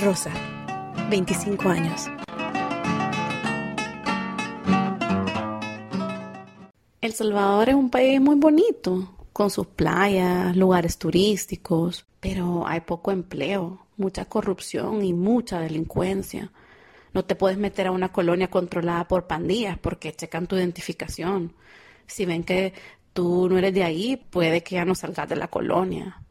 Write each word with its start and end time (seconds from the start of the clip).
Rosa, 0.00 0.30
25 1.10 1.68
años. 1.68 2.06
El 7.02 7.12
Salvador 7.12 7.68
es 7.68 7.74
un 7.74 7.90
país 7.90 8.18
muy 8.18 8.36
bonito, 8.36 9.14
con 9.34 9.50
sus 9.50 9.66
playas, 9.66 10.56
lugares 10.56 10.96
turísticos, 10.96 12.06
pero 12.18 12.66
hay 12.66 12.80
poco 12.80 13.10
empleo, 13.10 13.86
mucha 13.98 14.24
corrupción 14.24 15.04
y 15.04 15.12
mucha 15.12 15.60
delincuencia. 15.60 16.50
No 17.12 17.26
te 17.26 17.34
puedes 17.34 17.58
meter 17.58 17.88
a 17.88 17.92
una 17.92 18.10
colonia 18.10 18.48
controlada 18.48 19.06
por 19.06 19.26
pandillas 19.26 19.76
porque 19.78 20.14
checan 20.14 20.46
tu 20.46 20.56
identificación. 20.56 21.52
Si 22.06 22.24
ven 22.24 22.44
que 22.44 22.72
tú 23.12 23.48
no 23.50 23.58
eres 23.58 23.74
de 23.74 23.84
ahí, 23.84 24.16
puede 24.16 24.62
que 24.62 24.76
ya 24.76 24.86
no 24.86 24.94
salgas 24.94 25.28
de 25.28 25.36
la 25.36 25.48
colonia. 25.48 26.22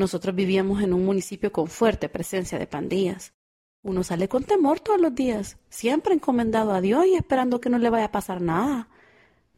Nosotros 0.00 0.34
vivíamos 0.34 0.82
en 0.82 0.94
un 0.94 1.04
municipio 1.04 1.52
con 1.52 1.66
fuerte 1.66 2.08
presencia 2.08 2.58
de 2.58 2.66
pandillas. 2.66 3.34
Uno 3.82 4.02
sale 4.02 4.30
con 4.30 4.44
temor 4.44 4.80
todos 4.80 4.98
los 4.98 5.14
días, 5.14 5.58
siempre 5.68 6.14
encomendado 6.14 6.72
a 6.72 6.80
Dios 6.80 7.04
y 7.04 7.16
esperando 7.16 7.60
que 7.60 7.68
no 7.68 7.76
le 7.76 7.90
vaya 7.90 8.06
a 8.06 8.10
pasar 8.10 8.40
nada. 8.40 8.88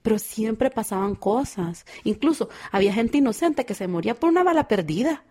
Pero 0.03 0.19
siempre 0.19 0.69
pasaban 0.69 1.15
cosas. 1.15 1.87
Incluso 2.03 2.49
había 2.73 2.93
gente 2.93 3.19
inocente 3.19 3.65
que 3.65 3.77
se 3.77 3.87
moría 3.87 4.17
por 4.17 4.31
una 4.31 4.43
bala 4.43 4.67
perdida. 4.67 5.23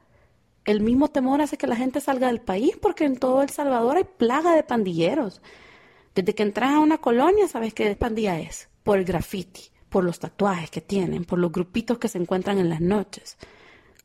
El 0.63 0.79
mismo 0.79 1.09
temor 1.09 1.41
hace 1.41 1.57
que 1.57 1.67
la 1.67 1.75
gente 1.75 1.99
salga 1.99 2.27
del 2.27 2.39
país 2.39 2.77
porque 2.81 3.03
en 3.03 3.17
todo 3.17 3.41
El 3.41 3.49
Salvador 3.49 3.97
hay 3.97 4.05
plaga 4.05 4.55
de 4.55 4.63
pandilleros. 4.63 5.41
Desde 6.15 6.33
que 6.33 6.43
entras 6.43 6.71
a 6.71 6.79
una 6.79 6.99
colonia 6.99 7.49
sabes 7.49 7.73
qué 7.73 7.93
pandilla 7.97 8.39
es. 8.39 8.69
Por 8.83 8.97
el 8.97 9.03
graffiti, 9.03 9.71
por 9.89 10.05
los 10.05 10.19
tatuajes 10.19 10.71
que 10.71 10.79
tienen, 10.79 11.25
por 11.25 11.37
los 11.37 11.51
grupitos 11.51 11.97
que 11.97 12.07
se 12.07 12.17
encuentran 12.17 12.59
en 12.59 12.69
las 12.69 12.79
noches. 12.79 13.37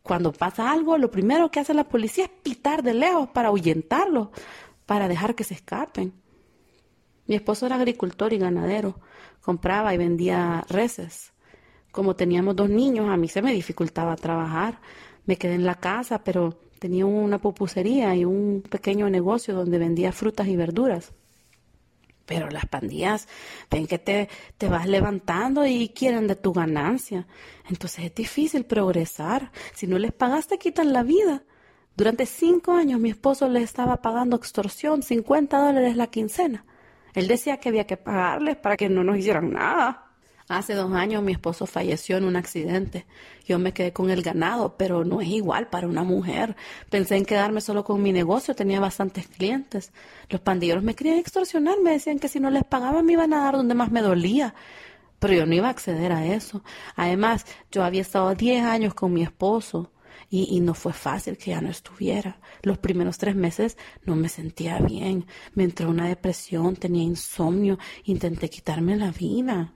Cuando 0.06 0.32
pasa 0.32 0.70
algo, 0.70 0.98
lo 0.98 1.10
primero 1.10 1.50
que 1.50 1.58
hace 1.58 1.74
la 1.74 1.82
policía 1.82 2.26
es 2.26 2.30
pitar 2.30 2.84
de 2.84 2.94
lejos 2.94 3.28
para 3.30 3.48
ahuyentarlos, 3.48 4.28
para 4.86 5.08
dejar 5.08 5.34
que 5.34 5.42
se 5.42 5.54
escapen. 5.54 6.12
Mi 7.26 7.34
esposo 7.34 7.66
era 7.66 7.74
agricultor 7.74 8.32
y 8.32 8.38
ganadero, 8.38 9.00
compraba 9.42 9.92
y 9.92 9.98
vendía 9.98 10.64
reses. 10.68 11.32
Como 11.90 12.14
teníamos 12.14 12.54
dos 12.54 12.70
niños, 12.70 13.08
a 13.08 13.16
mí 13.16 13.26
se 13.26 13.42
me 13.42 13.52
dificultaba 13.52 14.14
trabajar. 14.14 14.78
Me 15.24 15.38
quedé 15.38 15.54
en 15.54 15.66
la 15.66 15.74
casa, 15.74 16.22
pero 16.22 16.56
tenía 16.78 17.04
una 17.04 17.40
pupusería 17.40 18.14
y 18.14 18.24
un 18.24 18.62
pequeño 18.62 19.10
negocio 19.10 19.56
donde 19.56 19.78
vendía 19.78 20.12
frutas 20.12 20.46
y 20.46 20.54
verduras. 20.54 21.14
Pero 22.26 22.50
las 22.50 22.66
pandillas 22.66 23.28
ven 23.70 23.86
que 23.86 23.98
te, 23.98 24.28
te 24.58 24.68
vas 24.68 24.86
levantando 24.86 25.64
y 25.64 25.88
quieren 25.88 26.26
de 26.26 26.36
tu 26.36 26.52
ganancia. 26.52 27.26
Entonces 27.70 28.04
es 28.06 28.14
difícil 28.14 28.64
progresar. 28.64 29.52
Si 29.74 29.86
no 29.86 29.98
les 29.98 30.12
pagas, 30.12 30.48
te 30.48 30.58
quitan 30.58 30.92
la 30.92 31.02
vida. 31.02 31.44
Durante 31.96 32.26
cinco 32.26 32.72
años 32.72 33.00
mi 33.00 33.10
esposo 33.10 33.48
le 33.48 33.62
estaba 33.62 34.02
pagando 34.02 34.36
extorsión, 34.36 35.02
50 35.02 35.58
dólares 35.58 35.96
la 35.96 36.08
quincena. 36.08 36.66
Él 37.14 37.28
decía 37.28 37.56
que 37.56 37.70
había 37.70 37.86
que 37.86 37.96
pagarles 37.96 38.56
para 38.56 38.76
que 38.76 38.90
no 38.90 39.02
nos 39.02 39.16
hicieran 39.16 39.52
nada. 39.52 40.05
Hace 40.48 40.74
dos 40.74 40.92
años 40.92 41.24
mi 41.24 41.32
esposo 41.32 41.66
falleció 41.66 42.16
en 42.16 42.24
un 42.24 42.36
accidente. 42.36 43.04
Yo 43.46 43.58
me 43.58 43.72
quedé 43.72 43.92
con 43.92 44.10
el 44.10 44.22
ganado, 44.22 44.76
pero 44.76 45.04
no 45.04 45.20
es 45.20 45.26
igual 45.28 45.66
para 45.66 45.88
una 45.88 46.04
mujer. 46.04 46.54
Pensé 46.88 47.16
en 47.16 47.24
quedarme 47.24 47.60
solo 47.60 47.82
con 47.82 48.00
mi 48.00 48.12
negocio, 48.12 48.54
tenía 48.54 48.78
bastantes 48.78 49.26
clientes. 49.26 49.92
Los 50.28 50.40
pandilleros 50.40 50.84
me 50.84 50.94
querían 50.94 51.18
extorsionar, 51.18 51.80
me 51.82 51.90
decían 51.90 52.20
que 52.20 52.28
si 52.28 52.38
no 52.38 52.50
les 52.50 52.62
pagaba 52.62 53.02
me 53.02 53.14
iban 53.14 53.32
a 53.32 53.42
dar 53.42 53.56
donde 53.56 53.74
más 53.74 53.90
me 53.90 54.02
dolía. 54.02 54.54
Pero 55.18 55.34
yo 55.34 55.46
no 55.46 55.54
iba 55.54 55.66
a 55.66 55.70
acceder 55.70 56.12
a 56.12 56.24
eso. 56.26 56.62
Además, 56.94 57.44
yo 57.72 57.82
había 57.82 58.02
estado 58.02 58.32
diez 58.36 58.64
años 58.64 58.94
con 58.94 59.12
mi 59.12 59.22
esposo. 59.22 59.90
Y, 60.30 60.56
y, 60.56 60.60
no 60.60 60.74
fue 60.74 60.92
fácil 60.92 61.36
que 61.36 61.52
ya 61.52 61.60
no 61.60 61.70
estuviera. 61.70 62.40
Los 62.62 62.78
primeros 62.78 63.16
tres 63.16 63.36
meses 63.36 63.76
no 64.04 64.16
me 64.16 64.28
sentía 64.28 64.78
bien. 64.78 65.26
Me 65.54 65.64
entró 65.64 65.88
una 65.88 66.08
depresión, 66.08 66.74
tenía 66.74 67.02
insomnio, 67.02 67.78
intenté 68.04 68.50
quitarme 68.50 68.96
la 68.96 69.12
vida. 69.12 69.72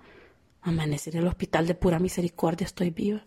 Amanecer 0.62 1.16
en 1.16 1.22
el 1.22 1.28
hospital 1.28 1.66
de 1.66 1.74
pura 1.74 1.98
misericordia, 1.98 2.66
estoy 2.66 2.90
viva. 2.90 3.24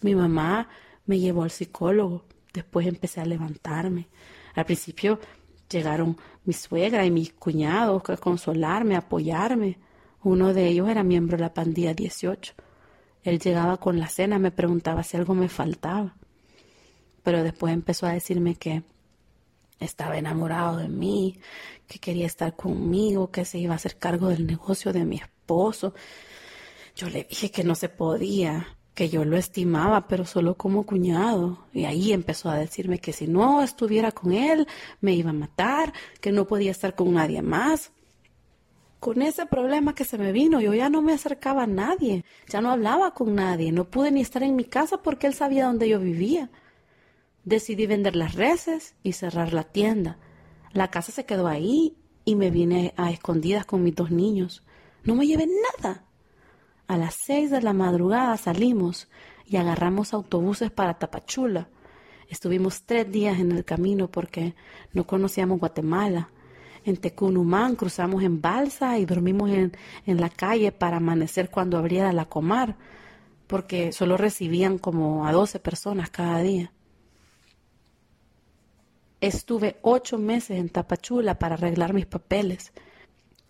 Mi 0.00 0.14
mamá 0.14 0.68
me 1.06 1.18
llevó 1.18 1.44
al 1.44 1.50
psicólogo, 1.50 2.24
después 2.52 2.86
empecé 2.86 3.20
a 3.20 3.26
levantarme. 3.26 4.08
Al 4.54 4.64
principio 4.64 5.18
llegaron 5.70 6.16
mi 6.44 6.52
suegra 6.52 7.04
y 7.04 7.10
mis 7.10 7.32
cuñados 7.32 8.02
a 8.10 8.16
consolarme, 8.16 8.94
a 8.94 8.98
apoyarme. 8.98 9.78
Uno 10.22 10.52
de 10.52 10.68
ellos 10.68 10.88
era 10.88 11.02
miembro 11.02 11.36
de 11.36 11.44
la 11.44 11.54
pandilla 11.54 11.94
18. 11.94 12.54
Él 13.22 13.38
llegaba 13.38 13.78
con 13.78 13.98
la 13.98 14.08
cena, 14.08 14.38
me 14.38 14.50
preguntaba 14.50 15.02
si 15.02 15.16
algo 15.16 15.34
me 15.34 15.48
faltaba. 15.48 16.16
Pero 17.22 17.42
después 17.42 17.72
empezó 17.72 18.06
a 18.06 18.12
decirme 18.12 18.54
que 18.54 18.82
estaba 19.80 20.16
enamorado 20.16 20.78
de 20.78 20.88
mí, 20.88 21.38
que 21.86 21.98
quería 21.98 22.26
estar 22.26 22.54
conmigo, 22.54 23.30
que 23.30 23.44
se 23.44 23.58
iba 23.58 23.72
a 23.72 23.76
hacer 23.76 23.98
cargo 23.98 24.28
del 24.28 24.46
negocio 24.46 24.92
de 24.92 25.04
mi 25.04 25.18
esposo. 25.46 25.94
Yo 26.96 27.08
le 27.08 27.24
dije 27.24 27.50
que 27.50 27.62
no 27.62 27.76
se 27.76 27.88
podía, 27.88 28.66
que 28.94 29.08
yo 29.08 29.24
lo 29.24 29.36
estimaba, 29.36 30.08
pero 30.08 30.24
solo 30.24 30.56
como 30.56 30.84
cuñado. 30.84 31.66
Y 31.72 31.84
ahí 31.84 32.12
empezó 32.12 32.50
a 32.50 32.56
decirme 32.56 32.98
que 32.98 33.12
si 33.12 33.28
no 33.28 33.62
estuviera 33.62 34.10
con 34.10 34.32
él, 34.32 34.66
me 35.00 35.12
iba 35.12 35.30
a 35.30 35.34
matar, 35.34 35.92
que 36.20 36.32
no 36.32 36.46
podía 36.46 36.72
estar 36.72 36.94
con 36.96 37.14
nadie 37.14 37.42
más. 37.42 37.92
Con 38.98 39.22
ese 39.22 39.46
problema 39.46 39.94
que 39.94 40.04
se 40.04 40.18
me 40.18 40.32
vino, 40.32 40.60
yo 40.60 40.74
ya 40.74 40.88
no 40.88 41.00
me 41.00 41.12
acercaba 41.12 41.64
a 41.64 41.68
nadie, 41.68 42.24
ya 42.48 42.60
no 42.60 42.70
hablaba 42.70 43.12
con 43.12 43.34
nadie, 43.34 43.70
no 43.70 43.84
pude 43.84 44.10
ni 44.10 44.22
estar 44.22 44.42
en 44.42 44.56
mi 44.56 44.64
casa 44.64 45.02
porque 45.02 45.28
él 45.28 45.34
sabía 45.34 45.66
dónde 45.66 45.88
yo 45.88 46.00
vivía. 46.00 46.50
Decidí 47.44 47.86
vender 47.86 48.16
las 48.16 48.34
reses 48.34 48.96
y 49.04 49.12
cerrar 49.12 49.52
la 49.52 49.62
tienda. 49.62 50.18
La 50.72 50.90
casa 50.90 51.12
se 51.12 51.24
quedó 51.24 51.46
ahí 51.46 51.94
y 52.24 52.34
me 52.34 52.50
vine 52.50 52.94
a 52.96 53.12
escondidas 53.12 53.64
con 53.66 53.84
mis 53.84 53.94
dos 53.94 54.10
niños. 54.10 54.62
No 55.06 55.14
me 55.14 55.26
llevé 55.26 55.46
nada. 55.46 56.02
A 56.88 56.96
las 56.96 57.14
seis 57.14 57.50
de 57.50 57.62
la 57.62 57.72
madrugada 57.72 58.36
salimos 58.36 59.08
y 59.46 59.56
agarramos 59.56 60.12
autobuses 60.12 60.72
para 60.72 60.98
Tapachula. 60.98 61.68
Estuvimos 62.28 62.82
tres 62.82 63.10
días 63.10 63.38
en 63.38 63.52
el 63.52 63.64
camino 63.64 64.10
porque 64.10 64.56
no 64.92 65.06
conocíamos 65.06 65.60
Guatemala. 65.60 66.28
En 66.84 66.96
Tecunumán 66.96 67.76
cruzamos 67.76 68.24
en 68.24 68.40
balsa 68.40 68.98
y 68.98 69.06
dormimos 69.06 69.50
en, 69.50 69.76
en 70.06 70.20
la 70.20 70.28
calle 70.28 70.72
para 70.72 70.96
amanecer 70.96 71.50
cuando 71.50 71.78
abriera 71.78 72.12
la 72.12 72.24
comar, 72.24 72.76
porque 73.46 73.92
solo 73.92 74.16
recibían 74.16 74.78
como 74.78 75.24
a 75.26 75.32
doce 75.32 75.60
personas 75.60 76.10
cada 76.10 76.40
día. 76.40 76.72
Estuve 79.20 79.78
ocho 79.82 80.18
meses 80.18 80.58
en 80.58 80.68
Tapachula 80.68 81.38
para 81.38 81.54
arreglar 81.54 81.94
mis 81.94 82.06
papeles 82.06 82.72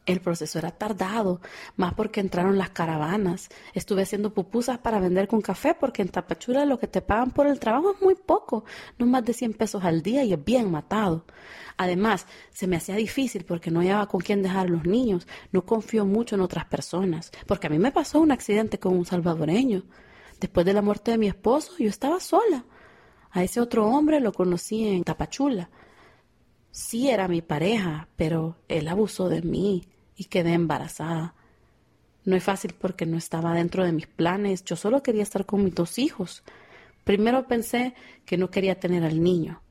el 0.07 0.21
proceso 0.21 0.59
era 0.59 0.71
tardado, 0.71 1.41
más 1.77 1.95
porque 1.95 2.21
entraron 2.21 2.57
las 2.57 2.71
caravanas. 2.71 3.49
Estuve 3.75 4.03
haciendo 4.03 4.33
pupusas 4.33 4.79
para 4.79 5.01
vender 5.01 5.29
con 5.29 5.41
café 5.41 5.75
porque 5.75 6.03
en 6.03 6.09
Tapachula 6.09 6.65
lo 6.65 6.79
que 6.79 6.87
te 6.87 7.03
pagan 7.03 7.33
por 7.33 7.47
el 7.47 7.59
trabajo 7.59 7.93
es 7.93 8.01
muy 8.01 8.15
poco, 8.15 8.65
no 8.99 9.07
más 9.07 9.25
de 9.25 9.33
100 9.33 9.55
pesos 9.55 9.85
al 9.85 10.03
día 10.03 10.25
y 10.25 10.33
es 10.33 10.45
bien 10.45 10.71
matado. 10.71 11.25
Además, 11.77 12.27
se 12.53 12.67
me 12.67 12.77
hacía 12.77 12.95
difícil 12.95 13.45
porque 13.45 13.71
no 13.71 13.83
llevaba 13.83 14.07
con 14.07 14.21
quién 14.21 14.43
dejar 14.43 14.67
a 14.67 14.71
los 14.71 14.85
niños, 14.85 15.27
no 15.53 15.67
confío 15.67 16.07
mucho 16.07 16.37
en 16.37 16.41
otras 16.41 16.65
personas, 16.67 17.33
porque 17.47 17.67
a 17.67 17.71
mí 17.71 17.79
me 17.79 17.93
pasó 17.93 18.21
un 18.21 18.33
accidente 18.33 18.79
con 18.79 18.97
un 18.97 19.05
salvadoreño. 19.05 19.83
Después 20.41 20.65
de 20.65 20.73
la 20.73 20.83
muerte 20.83 21.11
de 21.11 21.19
mi 21.19 21.29
esposo, 21.29 21.73
yo 21.79 21.89
estaba 21.89 22.21
sola. 22.21 22.65
A 23.31 23.43
ese 23.43 23.61
otro 23.61 23.87
hombre 23.87 24.21
lo 24.21 24.33
conocí 24.33 24.87
en 24.87 25.05
Tapachula. 25.05 25.69
Sí 26.71 27.09
era 27.09 27.27
mi 27.27 27.43
pareja, 27.43 28.09
pero 28.17 28.57
él 28.69 28.89
abusó 28.89 29.29
de 29.29 29.43
mí 29.43 29.83
y 30.17 30.25
quedé 30.25 30.55
embarazada. 30.55 31.35
No 32.25 32.35
es 32.35 32.43
fácil 32.43 32.75
porque 32.79 33.07
no 33.07 33.17
estaba 33.17 33.55
dentro 33.55 33.85
de 33.85 33.93
mis 33.93 34.07
planes, 34.07 34.65
yo 34.65 34.77
solo 34.77 35.03
quería 35.03 35.23
estar 35.23 35.47
con 35.47 35.65
mis 35.65 35.75
dos 35.75 35.99
hijos. 35.99 36.43
Primero 37.05 37.47
pensé 37.47 37.95
que 38.25 38.37
no 38.37 38.51
quería 38.51 38.81
tener 38.81 39.05
al 39.05 39.23
niño, 39.23 39.63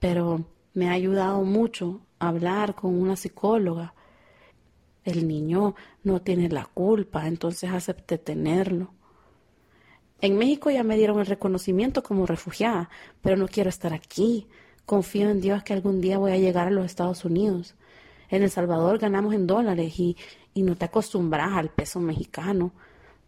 pero 0.00 0.44
me 0.72 0.88
ha 0.88 0.92
ayudado 0.92 1.42
mucho 1.42 2.00
hablar 2.18 2.74
con 2.74 2.98
una 2.98 3.16
psicóloga. 3.16 3.94
El 5.04 5.28
niño 5.28 5.74
no 6.02 6.22
tiene 6.22 6.48
la 6.48 6.64
culpa, 6.64 7.26
entonces 7.26 7.70
acepté 7.70 8.16
tenerlo. 8.16 8.94
En 10.22 10.38
México 10.38 10.70
ya 10.70 10.84
me 10.84 10.96
dieron 10.96 11.18
el 11.18 11.26
reconocimiento 11.26 12.02
como 12.02 12.26
refugiada, 12.26 12.88
pero 13.20 13.36
no 13.36 13.48
quiero 13.48 13.68
estar 13.68 13.92
aquí. 13.92 14.46
Confío 14.86 15.28
en 15.28 15.40
Dios 15.40 15.64
que 15.64 15.72
algún 15.72 16.00
día 16.00 16.18
voy 16.18 16.32
a 16.32 16.38
llegar 16.38 16.68
a 16.68 16.70
los 16.70 16.86
Estados 16.86 17.24
Unidos. 17.24 17.74
En 18.32 18.42
El 18.42 18.50
Salvador 18.50 18.98
ganamos 18.98 19.34
en 19.34 19.46
dólares 19.46 19.92
y, 20.00 20.16
y 20.54 20.62
no 20.62 20.74
te 20.74 20.86
acostumbras 20.86 21.52
al 21.52 21.68
peso 21.68 22.00
mexicano. 22.00 22.72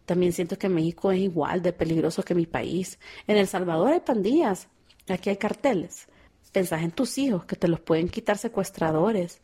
También 0.03 0.33
siento 0.33 0.57
que 0.57 0.67
México 0.67 1.11
es 1.11 1.19
igual 1.19 1.61
de 1.61 1.73
peligroso 1.73 2.23
que 2.23 2.33
mi 2.33 2.47
país. 2.47 2.97
En 3.27 3.37
El 3.37 3.45
Salvador 3.45 3.93
hay 3.93 3.99
pandillas, 3.99 4.67
aquí 5.07 5.29
hay 5.29 5.37
carteles. 5.37 6.07
Pensás 6.51 6.81
en 6.81 6.89
tus 6.89 7.19
hijos, 7.19 7.45
que 7.45 7.55
te 7.55 7.67
los 7.67 7.81
pueden 7.81 8.09
quitar 8.09 8.39
secuestradores. 8.39 9.41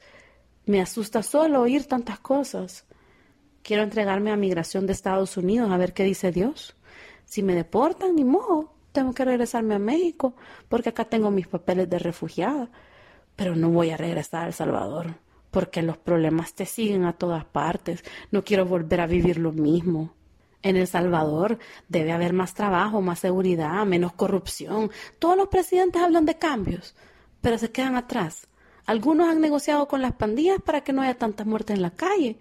Me 0.65 0.81
asusta 0.81 1.21
solo 1.21 1.61
oír 1.61 1.85
tantas 1.85 2.19
cosas. 2.19 2.85
Quiero 3.61 3.83
entregarme 3.83 4.31
a 4.31 4.37
migración 4.37 4.87
de 4.87 4.93
Estados 4.93 5.37
Unidos 5.37 5.69
a 5.69 5.77
ver 5.77 5.93
qué 5.93 6.03
dice 6.03 6.31
Dios. 6.31 6.75
Si 7.25 7.43
me 7.43 7.53
deportan, 7.53 8.15
ni 8.15 8.23
modo, 8.23 8.73
tengo 8.93 9.13
que 9.13 9.25
regresarme 9.25 9.75
a 9.75 9.79
México, 9.79 10.33
porque 10.67 10.89
acá 10.89 11.05
tengo 11.05 11.29
mis 11.29 11.47
papeles 11.47 11.87
de 11.87 11.99
refugiada 11.99 12.71
pero 13.35 13.55
no 13.55 13.69
voy 13.69 13.89
a 13.89 13.97
regresar 13.97 14.43
a 14.43 14.47
El 14.47 14.53
Salvador, 14.53 15.15
porque 15.51 15.81
los 15.81 15.97
problemas 15.97 16.53
te 16.53 16.65
siguen 16.65 17.05
a 17.05 17.13
todas 17.13 17.45
partes. 17.45 18.03
No 18.31 18.43
quiero 18.43 18.65
volver 18.65 19.01
a 19.01 19.07
vivir 19.07 19.37
lo 19.37 19.51
mismo. 19.51 20.13
En 20.63 20.77
El 20.77 20.87
Salvador 20.87 21.59
debe 21.89 22.11
haber 22.11 22.33
más 22.33 22.53
trabajo, 22.53 23.01
más 23.01 23.19
seguridad, 23.19 23.85
menos 23.85 24.13
corrupción. 24.13 24.91
Todos 25.19 25.35
los 25.35 25.47
presidentes 25.49 26.01
hablan 26.01 26.25
de 26.25 26.37
cambios, 26.37 26.95
pero 27.41 27.57
se 27.57 27.71
quedan 27.71 27.95
atrás. 27.95 28.47
Algunos 28.85 29.27
han 29.27 29.41
negociado 29.41 29.87
con 29.87 30.01
las 30.01 30.13
pandillas 30.13 30.61
para 30.61 30.81
que 30.81 30.93
no 30.93 31.01
haya 31.01 31.17
tantas 31.17 31.47
muertes 31.47 31.75
en 31.75 31.81
la 31.81 31.91
calle. 31.91 32.37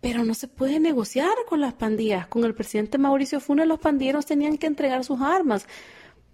Pero 0.00 0.24
no 0.24 0.34
se 0.34 0.48
puede 0.48 0.80
negociar 0.80 1.34
con 1.48 1.60
las 1.60 1.74
pandillas. 1.74 2.26
Con 2.26 2.44
el 2.44 2.54
presidente 2.54 2.98
Mauricio 2.98 3.40
Funes 3.40 3.66
los 3.66 3.78
pandilleros 3.78 4.26
tenían 4.26 4.58
que 4.58 4.66
entregar 4.66 5.04
sus 5.04 5.20
armas. 5.20 5.66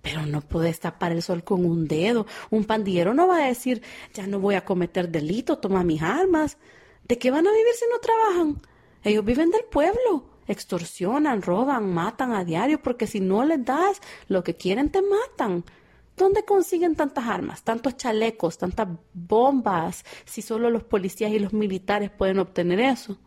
Pero 0.09 0.25
no 0.25 0.41
puedes 0.41 0.81
tapar 0.81 1.13
el 1.13 1.21
sol 1.21 1.45
con 1.45 1.67
un 1.67 1.87
dedo. 1.87 2.27
Un 2.49 2.65
pandillero 2.65 3.13
no 3.13 3.29
va 3.29 3.45
a 3.45 3.49
decir, 3.49 3.83
ya 4.15 4.27
no 4.27 4.41
voy 4.41 4.55
a 4.55 4.65
cometer 4.65 5.11
delito, 5.11 5.59
toma 5.59 5.85
mis 5.85 6.01
armas. 6.01 6.57
¿De 7.07 7.19
qué 7.19 7.31
van 7.31 7.47
a 7.47 7.53
vivir 7.53 7.75
si 7.75 7.85
no 7.91 7.99
trabajan? 7.99 8.63
Ellos 9.05 9.23
viven 9.23 9.51
del 9.51 9.65
pueblo. 9.65 10.25
Extorsionan, 10.47 11.43
roban, 11.43 11.93
matan 11.93 12.33
a 12.33 12.43
diario, 12.43 12.83
porque 12.83 13.07
si 13.07 13.21
no 13.21 13.45
les 13.45 13.63
das 13.63 14.01
lo 14.29 14.43
que 14.43 14.57
quieren, 14.57 14.89
te 14.89 15.03
matan. 15.03 15.63
¿Dónde 16.17 16.43
consiguen 16.43 16.97
tantas 16.97 17.27
armas, 17.27 17.63
tantos 17.63 17.99
chalecos, 17.99 18.57
tantas 18.57 18.89
bombas, 19.13 20.07
si 20.25 20.41
solo 20.41 20.71
los 20.71 20.85
policías 20.85 21.33
y 21.33 21.39
los 21.39 21.53
militares 21.53 22.11
pueden 22.11 22.39
obtener 22.39 22.81
eso? 22.81 23.19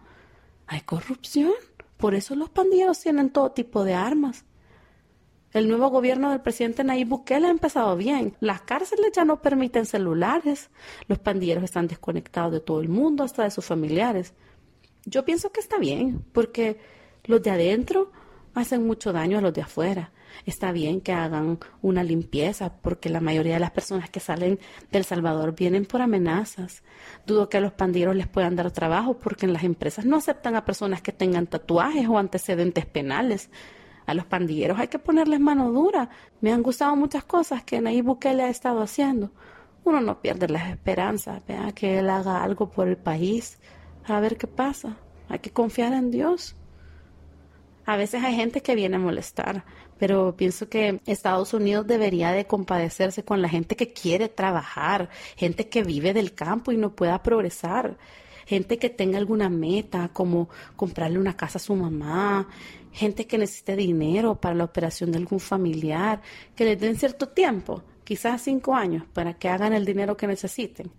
Hay 0.66 0.82
corrupción. 0.82 1.54
Por 1.98 2.16
eso 2.16 2.36
los 2.36 2.50
pandilleros 2.50 3.00
tienen 3.00 3.30
todo 3.30 3.52
tipo 3.52 3.84
de 3.84 3.94
armas. 3.94 4.46
El 5.54 5.68
nuevo 5.68 5.90
gobierno 5.90 6.32
del 6.32 6.40
presidente 6.40 6.84
Nayib 6.84 7.10
Bukele 7.10 7.48
ha 7.48 7.52
empezado 7.52 7.98
bien. 7.98 8.38
Las 8.40 8.62
cárceles 8.62 9.12
ya 9.14 9.26
no 9.26 9.42
permiten 9.42 9.86
celulares. 9.86 10.70
Los 11.08 11.20
pandilleros 11.20 11.66
están 11.66 11.88
desconectados 11.88 12.54
de 12.54 12.62
todo 12.62 12.80
el 12.80 12.88
mundo, 12.88 13.24
hasta 13.24 13.44
de 13.44 13.52
sus 13.52 13.66
familiares. 13.66 14.34
Yo 15.06 15.26
pienso 15.26 15.52
que 15.52 15.60
está 15.60 15.78
bien, 15.78 16.24
porque 16.32 16.80
los 17.26 17.44
de 17.44 17.50
adentro 17.50 18.12
hacen 18.54 18.88
mucho 18.88 19.12
daño 19.12 19.40
a 19.40 19.42
los 19.42 19.54
de 19.54 19.62
afuera. 19.62 20.12
Está 20.46 20.72
bien 20.72 21.02
que 21.02 21.12
hagan 21.12 21.60
una 21.82 22.04
limpieza, 22.04 22.72
porque 22.82 23.10
la 23.10 23.20
mayoría 23.20 23.56
de 23.56 23.60
las 23.60 23.72
personas 23.72 24.10
que 24.10 24.22
salen 24.22 24.58
del 24.90 25.04
Salvador 25.04 25.54
vienen 25.54 25.86
por 25.86 26.02
amenazas. 26.02 26.82
Dudo 27.28 27.50
que 27.50 27.58
a 27.58 27.62
los 27.62 27.74
pandilleros 27.74 28.16
les 28.16 28.28
puedan 28.28 28.56
dar 28.56 28.72
trabajo, 28.72 29.18
porque 29.18 29.46
en 29.46 29.54
las 29.54 29.66
empresas 29.66 30.06
no 30.06 30.16
aceptan 30.16 30.56
a 30.56 30.64
personas 30.64 31.02
que 31.02 31.12
tengan 31.12 31.48
tatuajes 31.48 32.08
o 32.08 32.18
antecedentes 32.18 32.86
penales. 32.86 33.50
A 34.12 34.14
los 34.14 34.26
pandilleros 34.26 34.78
hay 34.78 34.90
que 34.90 35.00
ponerles 35.00 35.40
mano 35.40 35.72
dura. 35.72 36.10
Me 36.42 36.52
han 36.52 36.62
gustado 36.62 36.98
muchas 36.98 37.24
cosas 37.24 37.64
que 37.64 37.80
Nayib 37.80 38.04
Bukele 38.04 38.44
ha 38.44 38.50
estado 38.50 38.82
haciendo. 38.82 39.32
Uno 39.86 40.02
no 40.02 40.20
pierde 40.22 40.50
las 40.50 40.70
esperanzas, 40.70 41.42
vea 41.48 41.72
que 41.72 42.00
él 42.00 42.10
haga 42.10 42.44
algo 42.44 42.70
por 42.70 42.90
el 42.90 42.98
país. 42.98 43.58
A 44.04 44.20
ver 44.20 44.36
qué 44.36 44.48
pasa. 44.48 44.98
Hay 45.30 45.40
que 45.40 45.52
confiar 45.52 45.94
en 45.94 46.12
Dios. 46.12 46.58
A 47.86 47.96
veces 47.96 48.22
hay 48.22 48.36
gente 48.36 48.60
que 48.60 48.76
viene 48.76 48.98
a 48.98 49.00
molestar, 49.00 49.64
pero 49.98 50.36
pienso 50.36 50.68
que 50.68 51.00
Estados 51.06 51.54
Unidos 51.54 51.88
debería 51.88 52.34
de 52.34 52.46
compadecerse 52.46 53.24
con 53.24 53.42
la 53.42 53.48
gente 53.48 53.78
que 53.78 53.94
quiere 53.94 54.28
trabajar, 54.28 55.08
gente 55.38 55.70
que 55.70 55.84
vive 55.84 56.14
del 56.14 56.34
campo 56.34 56.74
y 56.74 56.78
no 56.78 56.98
pueda 56.98 57.24
progresar, 57.24 57.98
gente 58.46 58.78
que 58.78 58.90
tenga 58.90 59.18
alguna 59.18 59.50
meta 59.50 60.10
como 60.14 60.50
comprarle 60.76 61.20
una 61.20 61.36
casa 61.36 61.58
a 61.58 61.62
su 61.62 61.76
mamá, 61.76 62.48
gente 62.92 63.28
que 63.28 63.38
necesite 63.38 63.76
dinero 63.76 64.36
para 64.36 64.56
la 64.56 64.64
operación 64.64 65.12
de 65.12 65.18
algún 65.18 65.40
familiar, 65.40 66.22
que 66.56 66.66
les 66.66 66.80
den 66.80 66.96
cierto 66.96 67.30
tiempo, 67.30 67.84
quizás 68.04 68.42
cinco 68.42 68.76
años, 68.76 69.04
para 69.14 69.34
que 69.34 69.50
hagan 69.50 69.74
el 69.74 69.86
dinero 69.86 70.18
que 70.18 70.28
necesiten. 70.28 70.92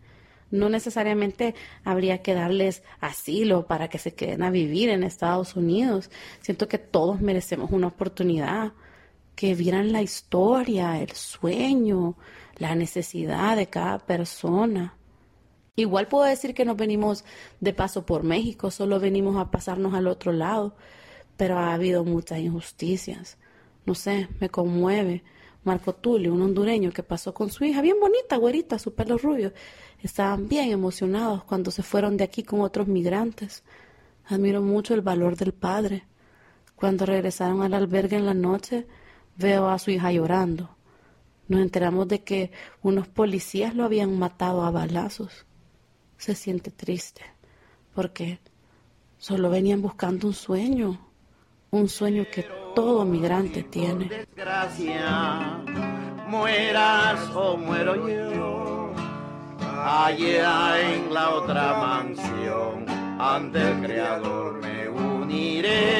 No 0.50 0.68
necesariamente 0.68 1.54
habría 1.82 2.20
que 2.20 2.34
darles 2.34 2.82
asilo 3.00 3.66
para 3.66 3.88
que 3.88 3.98
se 3.98 4.14
queden 4.14 4.42
a 4.42 4.50
vivir 4.50 4.90
en 4.90 5.02
Estados 5.02 5.56
Unidos. 5.56 6.10
Siento 6.42 6.68
que 6.68 6.76
todos 6.76 7.22
merecemos 7.22 7.70
una 7.72 7.86
oportunidad, 7.86 8.72
que 9.34 9.54
vieran 9.54 9.92
la 9.92 10.02
historia, 10.02 11.00
el 11.00 11.12
sueño, 11.12 12.16
la 12.58 12.74
necesidad 12.74 13.56
de 13.56 13.68
cada 13.68 13.98
persona. 13.98 14.94
Igual 15.74 16.06
puedo 16.06 16.24
decir 16.24 16.52
que 16.52 16.66
no 16.66 16.74
venimos 16.76 17.24
de 17.60 17.72
paso 17.72 18.04
por 18.04 18.24
México, 18.24 18.70
solo 18.70 19.00
venimos 19.00 19.38
a 19.38 19.50
pasarnos 19.50 19.94
al 19.94 20.06
otro 20.06 20.30
lado, 20.30 20.76
pero 21.38 21.58
ha 21.58 21.72
habido 21.72 22.04
muchas 22.04 22.40
injusticias. 22.40 23.38
No 23.86 23.94
sé, 23.94 24.28
me 24.38 24.50
conmueve 24.50 25.24
Marco 25.64 25.94
Tulio, 25.94 26.34
un 26.34 26.42
hondureño 26.42 26.92
que 26.92 27.02
pasó 27.02 27.32
con 27.32 27.48
su 27.50 27.64
hija, 27.64 27.80
bien 27.80 27.98
bonita, 27.98 28.36
güerita, 28.36 28.78
su 28.78 28.94
pelo 28.94 29.16
rubio. 29.16 29.54
Estaban 30.02 30.46
bien 30.46 30.70
emocionados 30.70 31.42
cuando 31.44 31.70
se 31.70 31.82
fueron 31.82 32.18
de 32.18 32.24
aquí 32.24 32.42
con 32.42 32.60
otros 32.60 32.86
migrantes. 32.86 33.64
Admiro 34.26 34.60
mucho 34.60 34.92
el 34.92 35.00
valor 35.00 35.36
del 35.36 35.54
padre. 35.54 36.04
Cuando 36.76 37.06
regresaron 37.06 37.62
al 37.62 37.72
albergue 37.72 38.16
en 38.16 38.26
la 38.26 38.34
noche, 38.34 38.86
veo 39.36 39.70
a 39.70 39.78
su 39.78 39.90
hija 39.90 40.12
llorando. 40.12 40.76
Nos 41.48 41.62
enteramos 41.62 42.08
de 42.08 42.22
que 42.24 42.52
unos 42.82 43.08
policías 43.08 43.74
lo 43.74 43.84
habían 43.84 44.18
matado 44.18 44.64
a 44.64 44.70
balazos 44.70 45.46
se 46.22 46.36
siente 46.36 46.70
triste 46.70 47.22
porque 47.96 48.38
solo 49.18 49.50
venían 49.50 49.82
buscando 49.82 50.28
un 50.28 50.34
sueño, 50.34 50.96
un 51.72 51.88
sueño 51.88 52.26
que 52.32 52.46
todo 52.76 53.04
migrante 53.04 53.64
tiene. 53.64 54.04
Desgracia, 54.04 55.64
mueras 56.28 57.28
o 57.34 57.56
muero 57.56 58.08
yo, 58.08 58.92
allá 59.58 60.92
en 60.92 61.12
la 61.12 61.30
otra 61.30 61.74
mansión, 61.80 62.86
ante 63.18 63.60
el 63.60 63.80
Creador 63.82 64.60
me 64.60 64.88
uniré. 64.88 65.92